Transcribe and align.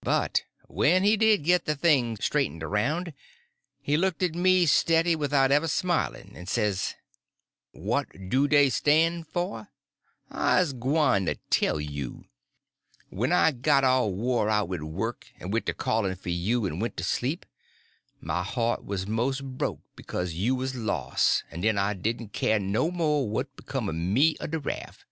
But 0.00 0.44
when 0.66 1.02
he 1.04 1.14
did 1.14 1.44
get 1.44 1.66
the 1.66 1.76
thing 1.76 2.16
straightened 2.16 2.62
around 2.62 3.12
he 3.82 3.98
looked 3.98 4.22
at 4.22 4.34
me 4.34 4.64
steady 4.64 5.14
without 5.14 5.52
ever 5.52 5.68
smiling, 5.68 6.32
and 6.34 6.48
says: 6.48 6.94
"What 7.72 8.06
do 8.30 8.48
dey 8.48 8.70
stan' 8.70 9.24
for? 9.24 9.68
I'se 10.30 10.72
gwyne 10.72 11.26
to 11.26 11.34
tell 11.50 11.78
you. 11.82 12.24
When 13.10 13.30
I 13.30 13.50
got 13.52 13.84
all 13.84 14.14
wore 14.14 14.48
out 14.48 14.70
wid 14.70 14.84
work, 14.84 15.26
en 15.38 15.50
wid 15.50 15.66
de 15.66 15.74
callin' 15.74 16.16
for 16.16 16.30
you, 16.30 16.64
en 16.66 16.80
went 16.80 16.96
to 16.96 17.04
sleep, 17.04 17.44
my 18.22 18.42
heart 18.42 18.84
wuz 18.84 19.04
mos' 19.06 19.42
broke 19.42 19.82
bekase 19.96 20.32
you 20.32 20.54
wuz 20.54 20.74
los', 20.74 21.44
en 21.50 21.62
I 21.76 21.92
didn' 21.92 22.30
k'yer 22.30 22.58
no' 22.58 22.90
mo' 22.90 23.18
what 23.18 23.54
become 23.54 23.90
er 23.90 23.92
me 23.92 24.34
en 24.40 24.48
de 24.48 24.58
raf'. 24.60 25.04